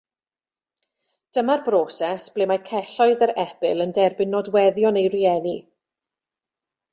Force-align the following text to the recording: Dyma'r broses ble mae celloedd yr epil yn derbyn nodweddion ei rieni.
Dyma'r 1.37 1.59
broses 1.67 2.25
ble 2.37 2.47
mae 2.51 2.63
celloedd 2.69 3.25
yr 3.29 3.35
epil 3.45 3.85
yn 3.87 3.93
derbyn 3.99 4.33
nodweddion 4.37 4.99
ei 5.03 5.13
rieni. 5.17 5.55